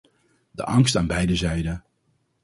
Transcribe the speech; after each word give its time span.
De 0.51 0.63
angst 0.63 0.95
aan 0.95 1.07
beide 1.07 1.35
zijden. 1.35 1.83